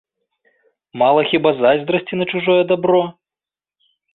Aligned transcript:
Мала 1.01 1.21
хіба 1.33 1.51
зайздрасці 1.59 2.13
на 2.23 2.29
чужое 2.35 2.59
дабро? 2.73 3.03